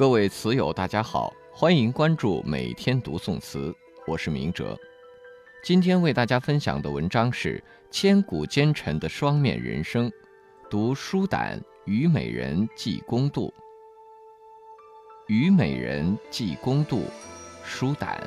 [0.00, 3.70] 各位词友，大家好，欢迎关注每天读宋词，
[4.06, 4.74] 我是明哲。
[5.62, 10.10] 今天为大家分享的文章是千古奸臣的双面人生，
[10.70, 13.48] 读舒胆《虞美人寄公度》。
[15.26, 17.00] 《虞美人寄公度》，
[17.62, 18.18] 舒胆。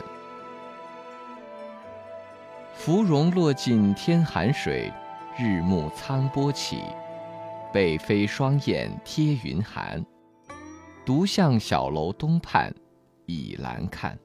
[2.75, 4.93] 芙蓉落尽天寒水，
[5.39, 6.83] 日暮苍波起。
[7.73, 10.05] 北飞双燕贴云寒，
[11.05, 12.73] 独向小楼东畔
[13.25, 14.17] 倚栏看。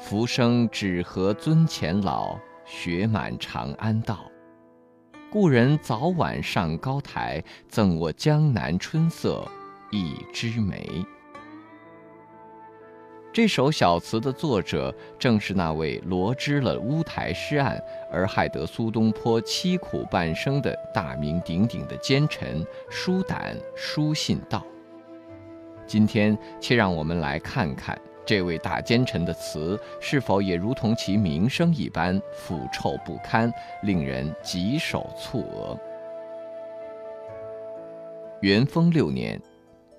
[0.00, 4.30] 浮生只合尊前老，雪满长安道。
[5.30, 9.46] 故人早晚上高台，赠我江南春色
[9.90, 11.04] 一枝梅。
[13.34, 24.64] 这首小词的作者正是那位罗织了乌台诗案而害得苏东坡凄苦半生的大名鼎鼎的奸臣舒胆舒信道。
[25.84, 35.76] 今天，且让我们来看看这位大奸臣的词是否也如同其名声一般腐臭不堪，令人棘手蹙额。
[38.42, 39.42] 元丰六年。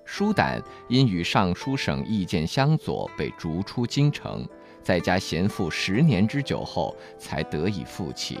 [0.06, 4.48] 舒胆因与尚书省意见相左，被逐出京城，
[4.80, 8.38] 在家闲赋十年之久后，才得以复起。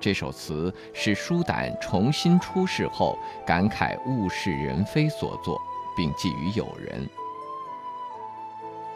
[0.00, 3.16] 这首词是舒胆重新出仕后
[3.46, 5.58] 感慨物是人非所作，
[5.96, 7.08] 并寄予友人。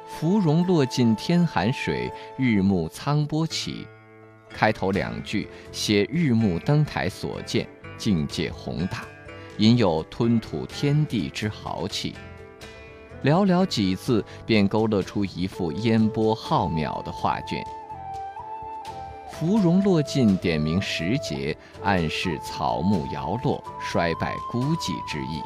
[0.07, 3.87] 芙蓉落尽天寒水，日暮苍波起。
[4.51, 9.05] 开头两句写日暮登台所见，境界宏大。
[9.59, 12.15] 隐有吞吐天地之豪气，
[13.25, 17.63] 寥寥几字便勾勒出一幅烟波浩渺的画卷。
[19.33, 25.43] 芙蓉落尽，点明时节，暗示草木摇落、衰败孤寂之意；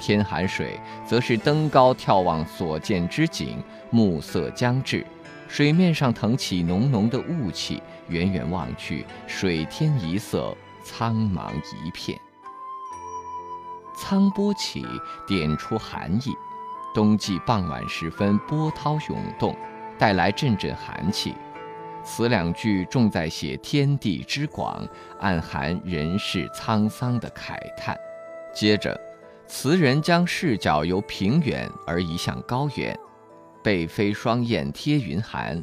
[0.00, 5.04] 天寒水，则是登高眺望所见之景，暮色将至，
[5.48, 11.52] 水面上腾起浓浓的雾气，远远望去，水天一色，苍茫
[11.84, 12.18] 一片。
[14.00, 14.86] 苍波起，
[15.26, 16.32] 点出寒意。
[16.94, 19.56] 冬季傍晚时分，波涛涌动，
[19.98, 21.34] 带来阵阵寒气。
[22.04, 24.86] 此两句重在写天地之广，
[25.20, 27.98] 暗含人世沧桑的慨叹。
[28.54, 28.98] 接着，
[29.46, 32.98] 词人将视角由平远而移向高远。
[33.62, 35.62] 背飞双燕贴云寒，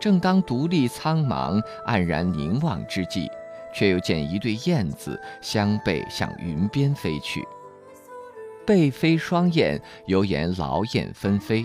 [0.00, 3.28] 正当独立苍茫、黯然凝望之际，
[3.72, 7.46] 却又见一对燕子相背向云边飞去。
[8.66, 11.64] 背飞双燕，犹言劳燕分飞。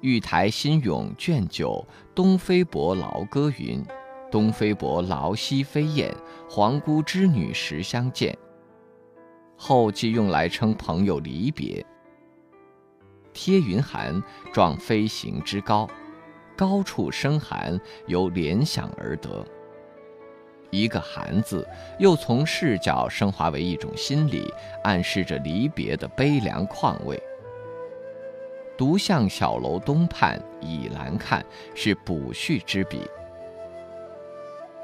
[0.00, 3.80] 玉台新咏卷九，东飞伯劳歌云
[4.28, 6.12] ：“东飞伯劳西飞燕，
[6.50, 8.36] 皇姑织女时相见。”
[9.56, 11.86] 后即用来称朋友离别。
[13.32, 14.20] 贴云寒，
[14.52, 15.88] 状飞行之高，
[16.56, 19.46] 高处生寒，由联想而得。
[20.72, 21.68] 一个“寒”字，
[21.98, 24.52] 又从视角升华为一种心理，
[24.82, 27.22] 暗示着离别的悲凉况味。
[28.76, 31.44] 独向小楼东畔倚栏看，
[31.74, 33.02] 是补叙之笔。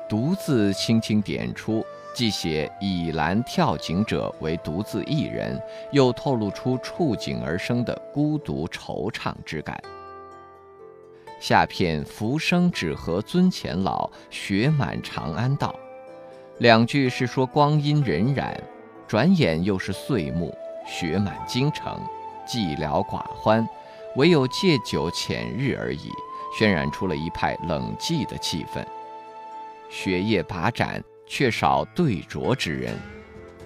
[0.09, 1.85] 独自轻轻点出，
[2.15, 5.61] 既写倚栏眺景者为独自一人，
[5.91, 9.83] 又透露出触景而生的孤独惆怅之感。
[11.41, 15.75] 下片“浮生只合尊前老，雪满长安道”，
[16.59, 18.57] 两句是说光阴荏苒，
[19.07, 20.53] 转眼又是岁暮，
[20.87, 22.01] 雪满京城，
[22.47, 23.67] 寂寥寡欢，
[24.17, 26.11] 唯有借酒遣日而已，
[26.59, 28.85] 渲染出了一派冷寂的气氛。
[29.89, 32.95] 雪夜把盏，却少对酌之人，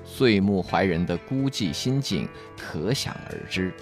[0.05, 2.29] 岁暮怀人的孤寂心境，
[2.59, 3.73] 可想而知。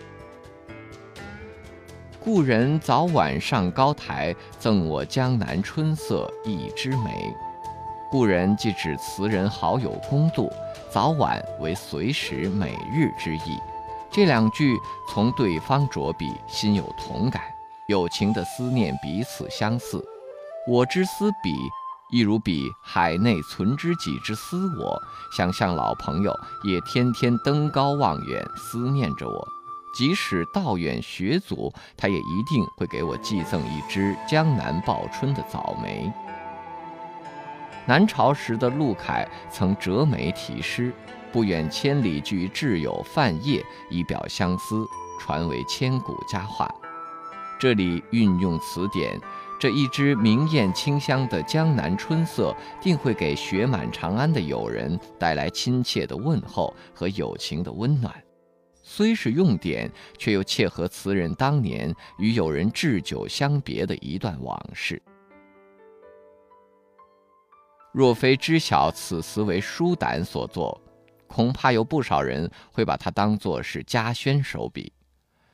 [2.23, 7.35] 故人早晚上高台，赠我江南春色一枝梅。
[8.11, 10.53] 故人即指词人好友公度，
[10.91, 13.59] 早晚为随时每日之意。
[14.11, 14.77] 这两句
[15.09, 17.41] 从对方着笔，心有同感，
[17.89, 20.05] 友情的思念彼此相似。
[20.69, 21.57] 我之思彼，
[22.13, 25.01] 亦如彼海内存知己之思我。
[25.35, 29.49] 想象老朋友也天天登高望远，思念着我。
[29.93, 36.11] 即使道远学祖，他也一定会给我寄赠一支江南报春的早梅。
[37.87, 40.93] 南朝时的陆凯曾折梅题诗，
[41.33, 44.87] 不远千里具挚友范晔，以表相思，
[45.19, 46.73] 传为千古佳话。
[47.59, 49.19] 这里运用词典，
[49.59, 58.15] 这一支明艳清香的江南春色，定会给雪满长安的友人带来亲切的问候和友情的温暖。
[58.93, 59.89] 虽是用典，
[60.19, 65.01] 却又切合词人当年与友人置酒相别的一段往事。
[67.93, 70.77] 若非知晓此词为舒胆所作，
[71.29, 74.93] 恐怕有不少人会把它当作是嘉轩手笔。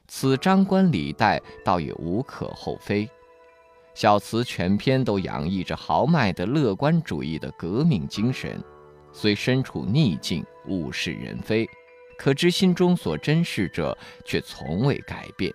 [0.08, 3.06] 此张冠李戴，倒也无可厚非。
[3.92, 8.58] 小词全篇都洋溢着豪迈的乐观主义的革命精神，
[9.12, 11.68] 虽身处逆境，物是人非。
[12.16, 15.52] 可知心中所珍视者却从未改变，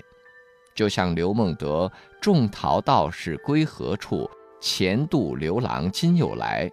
[0.74, 1.92] 就像刘孟德
[2.22, 4.30] “种桃道士归何处，
[4.60, 6.70] 前度刘郎今又来”，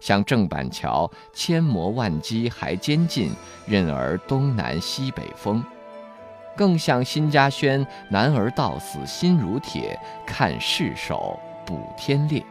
[0.00, 3.32] 像郑板桥“千磨万击还坚劲，
[3.66, 5.62] 任尔东南西北风”，
[6.56, 12.44] 更像辛嘉轩“男儿到死心如铁，看世手补天裂”。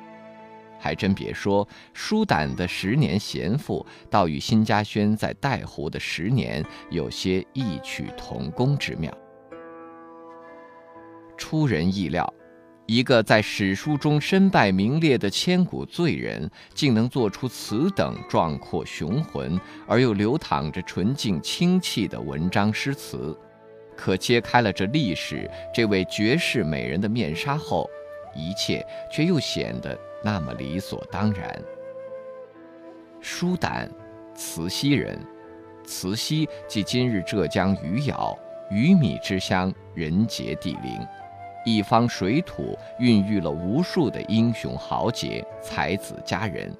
[0.80, 9.16] 还真别说，舒胆的十年贤赋，倒与辛嘉轩在带湖的十年有些异曲同工之妙。
[11.38, 12.34] 出人意料，
[12.86, 23.38] 一个在史书中身败名裂的千古罪人，竟能做出此等壮阔雄浑而又流淌着纯净清气的文章诗词，
[23.96, 27.90] 可揭开了这历史这位绝世美人的面纱后，
[28.36, 29.98] 一切却又显得。
[30.24, 31.62] 那么理所当然。
[33.22, 33.92] 舒胆，
[34.36, 35.20] 慈溪人，
[35.84, 38.38] 慈溪即今日浙江余姚，
[38.70, 41.06] 鱼米之乡，人杰地灵，
[41.66, 46.74] 一方水土孕育了无数的英雄豪杰、才子佳人。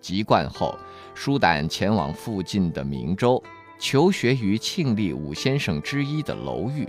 [0.00, 0.78] 籍贯后，
[1.14, 3.42] 舒胆前往附近的明州，
[3.78, 6.88] 求学于庆历五先生之一的楼玉。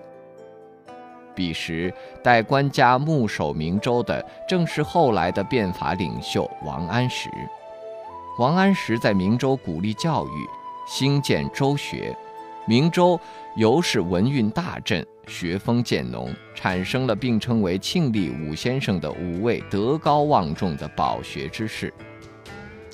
[1.38, 1.94] 彼时，
[2.24, 7.30] 代官家牧守明州的正是后来的变法领袖王安石。
[8.40, 10.48] 王安石在明州鼓励教育，
[10.88, 12.18] 兴建州学，
[12.66, 13.20] 明州
[13.56, 21.94] 由是文运大振，学风渐浓，产生了并称为庆历五先生的五位德高望重的饱学之士。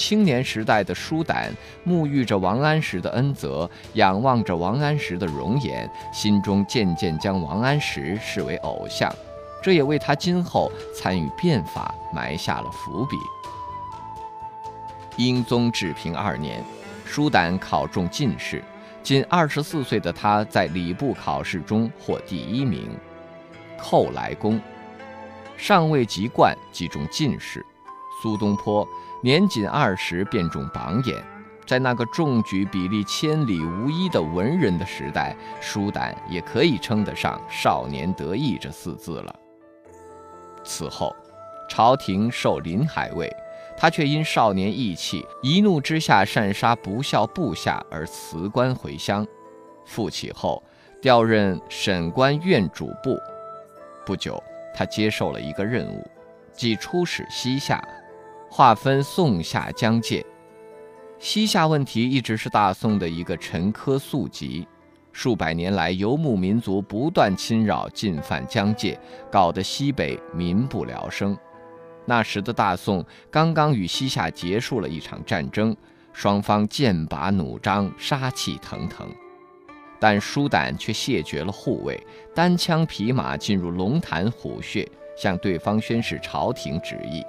[0.06, 1.50] 青年时代的舒胆
[1.88, 9.10] 沐浴着王安石的恩泽，仰望着王安石的容颜，心中渐渐将王安石视为偶像，
[9.64, 13.16] 这也为他今后参与变法埋下了伏笔。
[15.16, 16.62] 英宗治平二年，
[17.06, 18.62] 舒胆考中进士，
[19.02, 22.90] 仅二十四岁的他在礼部考试中获第一名，
[23.80, 24.60] 寇来公，
[25.56, 27.66] 尚未及冠即中进士。
[28.24, 28.88] 苏东坡
[29.22, 31.22] 年仅二十便中榜眼，
[31.68, 39.36] 在那个中举比例千里无一的文人的时代，舒胆也可以称得上“少年得意”这四字了。
[40.64, 41.14] 此后，
[41.70, 43.30] 朝廷授临海尉，
[43.76, 49.28] 他却因少年意气，一怒之下擅杀不孝部下而辞官回乡。
[49.86, 50.64] 复起后，
[51.02, 53.18] 调任审官院主簿。
[54.06, 54.42] 不久，
[54.74, 56.08] 他接受了一个任务，
[56.54, 57.86] 即出使西夏。
[58.56, 60.24] 划分宋夏疆界，
[61.18, 64.68] 西夏问题一直是大宋的一个沉疴宿疾。
[65.12, 68.96] 数百年来，游牧民族不断侵扰、进犯疆界，
[69.32, 71.36] 搞得西北民不聊生。
[72.06, 75.76] 那时的大宋刚刚与西夏结束了一场战争，
[76.12, 79.10] 双方剑拔弩张，杀气腾腾。
[80.00, 82.00] 但舒胆却谢绝了护卫，
[82.36, 87.24] 单枪匹马进入龙潭虎穴，向对方宣示朝廷旨意。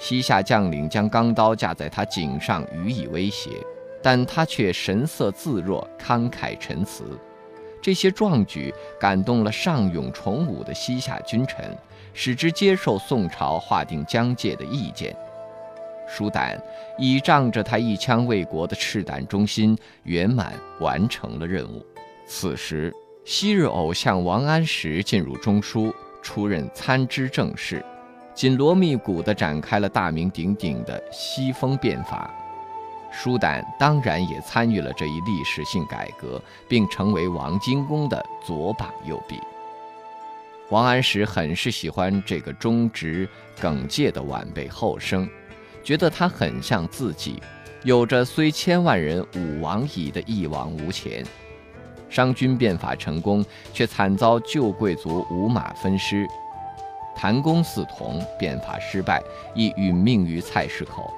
[0.00, 3.50] 西夏将领将钢刀架在他颈上予以威胁，
[4.02, 7.04] 但他却神色自若，慷慨陈词。
[7.82, 11.76] 这些壮举感动了尚勇崇武的西夏君臣，
[12.14, 15.14] 使之接受宋朝划定疆界的意见。
[16.08, 16.58] 舒胆
[16.98, 21.84] 倚仗着他一腔为国的赤胆忠心，圆满完成了任务。
[22.26, 22.90] 此时，
[23.26, 27.84] 昔日偶像王安石进入中书，出任参知政事。
[28.40, 32.34] 紧锣密鼓地展开了大名鼎鼎的西风变法，
[33.12, 39.38] 舒胆当然也参与了这一历史性改革，并成为王荆公的左膀右臂。
[40.70, 43.28] 王安石很是喜欢这个忠直
[43.60, 45.28] 耿介的晚辈后生，
[45.84, 47.42] 觉得他很像自己，
[47.82, 51.22] 有着虽千万人吾往矣的一往无前。
[52.08, 53.44] 商君变法成功，
[53.74, 56.26] 却惨遭旧贵族五马分尸。
[57.20, 59.22] 谭公嗣同变法失败，
[59.54, 61.12] 亦殒命于菜市口。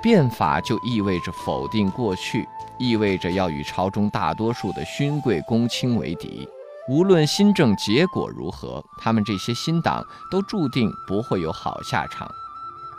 [0.00, 2.46] 变法就意味着否定过去，
[2.78, 6.48] 意味着要与朝中大多数的勋贵公卿为敌。
[6.88, 12.30] 无论新政结果如何，他们这些新党都注定不会有好下场。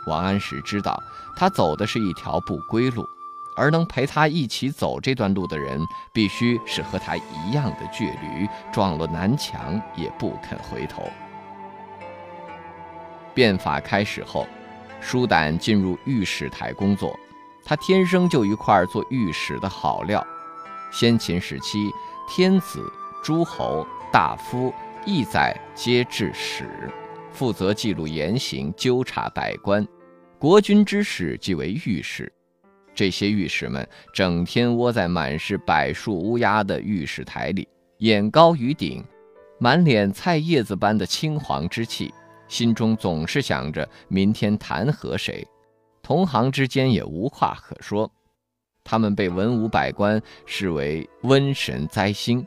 [0.06, 1.02] 王安石知道，
[1.34, 3.02] 他走的是一条不归路。
[3.56, 5.80] 而能陪他一起走这段路的人，
[6.12, 11.02] 必须是和他一样的倔驴，撞了南墙也不肯回头。
[13.36, 14.48] 变法开始后，
[14.98, 17.14] 舒胆进入御史台工作，
[17.62, 20.26] 他天生就一块做御史的好料。
[20.90, 21.90] 先秦时期，
[22.26, 22.90] 天子、
[23.22, 24.72] 诸侯、大夫、
[25.04, 26.90] 义宰皆置史，
[27.30, 29.86] 负责记录言行，纠察百官。
[30.38, 32.32] 国君之史即为御史。
[32.94, 39.04] 这些御史们整天窝在满是柏树乌鸦的御史台里，眼高于顶，
[39.60, 42.14] 满脸菜叶子般的青黄之气，
[42.48, 45.46] 心中总是想着明天弹劾谁，
[46.02, 48.10] 同行之间也无话可说。
[48.84, 52.46] 他们被文武百官视为瘟神灾星，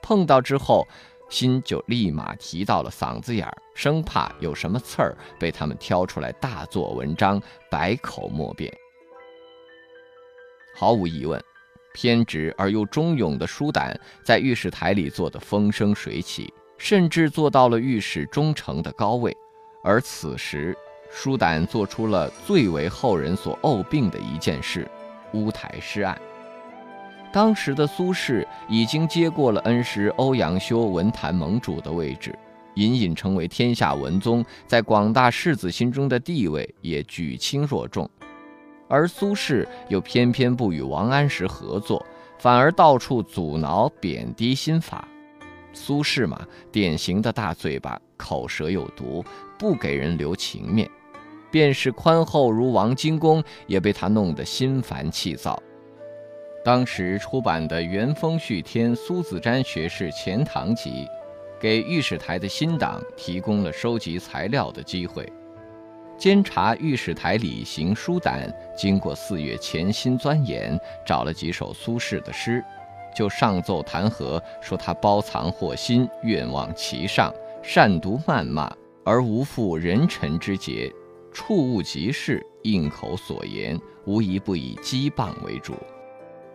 [0.00, 0.86] 碰到之后，
[1.28, 8.72] 心就立马提到了嗓子眼儿，生怕有什么刺儿被他们挑出来大做文章，百口莫辩。
[10.76, 11.42] 毫无疑问，
[11.92, 19.36] 偏执而又忠勇的舒胆在御史台里做得风生水起，甚至做到了御史中丞的高位。
[19.84, 20.74] 而此时，
[21.10, 24.90] 舒胆做出了最为后人所诟病的一件事——
[25.34, 26.18] 乌台诗案。
[27.30, 32.36] 当时的苏轼已经接过了恩师欧阳修文坛盟主的位置，
[32.76, 38.08] 隐隐成为天下文宗，在广大士子心中的地位也举轻若重。
[38.88, 42.04] 而苏轼又偏偏不与王安石合作，
[42.38, 45.06] 反而到处阻挠、贬低新法。
[45.72, 49.24] 苏轼嘛，典型的大嘴巴，口舌有毒，
[49.58, 50.88] 不给人留情面。
[51.50, 55.60] 便是宽厚如王荆公，也被他弄得心烦气躁。
[56.64, 60.90] 当时出版的《元丰续天苏子瞻学士钱塘集》，
[61.58, 65.26] 给御史台的新党提供了收集材料的机会。
[66.16, 72.62] 监察御史台里行书胆，经过四月潜心钻研，找了几首苏轼的诗，
[73.14, 78.72] 就上奏弹劾，说他包藏祸心，愿望其上，善读谩骂，
[79.04, 80.92] 而无负人臣之节，
[81.32, 85.74] 触物即事，应口所言，无一不以讥谤为主。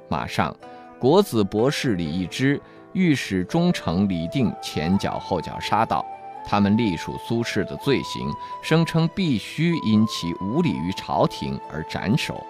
[0.07, 0.55] 马上，
[0.99, 2.61] 国子博士李义之、
[2.93, 6.05] 御史中丞李定前脚后脚杀到。
[6.47, 8.31] 他们隶属苏轼的罪行，
[8.61, 12.45] 声称必须因其无礼于朝廷而斩首。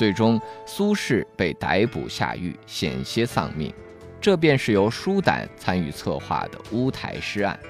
[0.00, 3.70] 最终，苏轼被逮捕下狱，险些丧命。
[4.18, 7.60] 这便是由舒胆参与策划的乌台诗案。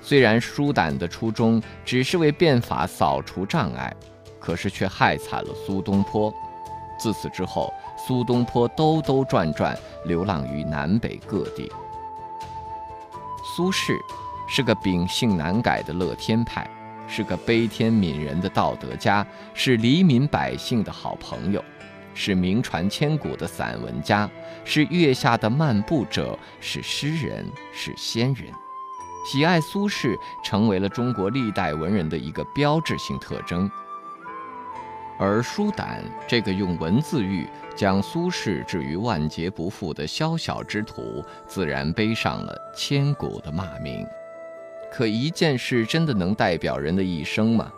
[0.00, 3.94] 虽然舒胆的初衷只是为变法扫除障碍，
[4.40, 6.32] 可是却害惨了苏东坡。
[6.98, 11.70] 自此之后，苏东坡兜兜转转，流浪于南北各地。
[13.54, 13.92] 苏轼。
[14.48, 16.68] 是个秉性难改的乐天派，
[17.14, 21.62] 是个悲天悯人的道德家，是黎民百姓的好朋友，
[22.14, 24.26] 是名传千古的散文家，
[24.64, 28.46] 是月下的漫步者，是诗人，是仙人。
[29.26, 33.70] 喜爱苏轼成为了中国历代文人的一个标志性特征。
[35.18, 44.04] 而舒胆这个用文字狱将苏轼置于万劫不复的宵小之徒，自然背上了千古的骂名。
[44.92, 47.72] 可一件事真的能代表人的一生吗？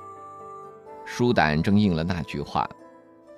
[1.06, 2.68] 舒胆正应了那句话：“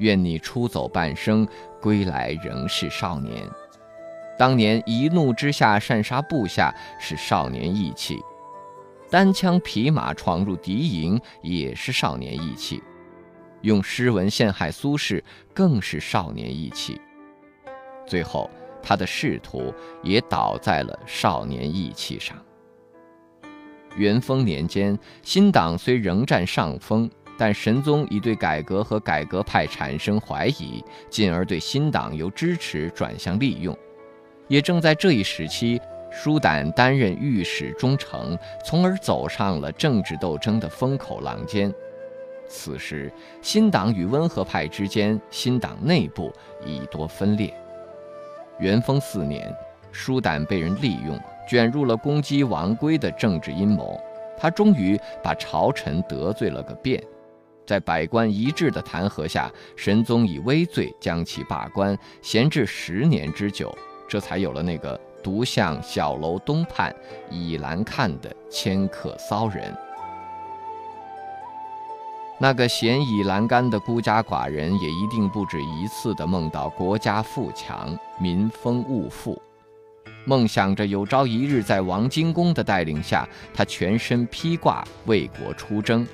[0.00, 1.46] 愿你出走半生，
[1.78, 3.46] 归来仍是少年。”
[4.38, 8.18] 当年一怒之下擅杀部下是少年义气，
[9.10, 12.82] 单枪匹马闯入敌营也是少年义气，
[13.60, 16.98] 用诗文陷害苏轼更是少年义气。
[18.06, 18.50] 最后，
[18.82, 22.36] 他的仕途也倒在了少年义气上。
[23.96, 33.76] 元丰年间，新党虽仍占上风，但神宗已对改革和改革派产生怀疑，进而对新党由支持转向利用。
[34.48, 41.72] 也正在这一时期，舒胆担任御史中丞，从而走上了政治斗争的风口浪尖。
[42.48, 43.12] 此时，
[43.42, 46.32] 新党与温和派之间，新党内部
[46.64, 47.52] 已多分裂。
[48.60, 49.52] 元丰四年，
[49.90, 51.20] 舒胆被人利用。
[51.46, 54.00] 卷入了攻击王圭的政治阴谋，
[54.36, 57.02] 他终于把朝臣得罪了个遍，
[57.66, 63.76] 在百官一致的弹劾下，神宗以微罪将其罢官，闲置十年之久，
[64.08, 66.94] 这才有了那个独向小楼东畔
[67.30, 69.74] 倚栏看的迁客骚人。
[72.38, 79.40] 那个闲倚栏杆的孤家寡人，也一定不止一次的梦到国家富强，民丰物富。
[80.26, 86.06] 梦想着有朝一日在王荆公的带领下，他全身披挂为国出征，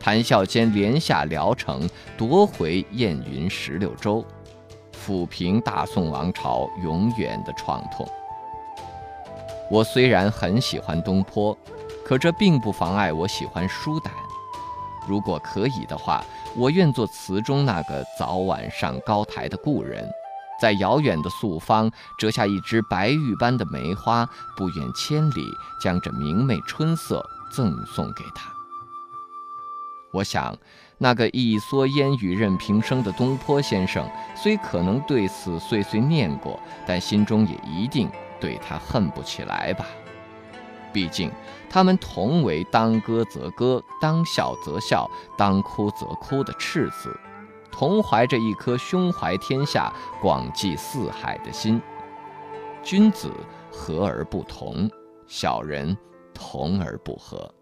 [0.00, 1.88] 谈笑间连下聊城，
[2.18, 4.24] 夺回燕云十六州，
[4.92, 8.04] 抚平大宋王朝永远的创痛。
[9.70, 11.56] 我虽然很喜欢东坡，
[12.04, 14.12] 可这并不妨碍我喜欢舒胆。
[15.08, 16.24] 如果可以的话，
[16.56, 20.08] 我愿做词中那个早晚上高台的故人，
[20.62, 24.24] 在遥远的素方折下一枝白玉般的梅花，
[24.56, 28.48] 不远千里将这明媚春色赠送给他。
[30.12, 30.56] 我想，
[30.98, 39.84] 那个一蓑烟雨任平生的东坡先生，虽可能对此碎碎念过，但心中也一定对他恨不起来吧。
[40.92, 41.28] 毕竟，
[41.68, 47.18] 他们同为当歌则歌，当笑则笑，当哭则哭的赤子，
[47.72, 51.80] 同怀着一颗胸怀天下、广济四海的心。
[52.82, 53.32] 君子
[53.72, 54.88] 和而不同，
[55.26, 55.96] 小人
[56.34, 57.52] 同而不和。